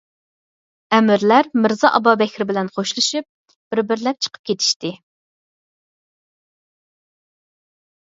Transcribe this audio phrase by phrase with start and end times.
[0.95, 3.27] ئەمىرلەر مىرزا ئابابەكرى بىلەن خوشلىشىپ
[3.75, 4.93] بىر-بىرلەپ چىقىپ كېتىشتى.